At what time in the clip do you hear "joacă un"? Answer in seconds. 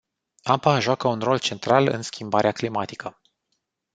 0.79-1.19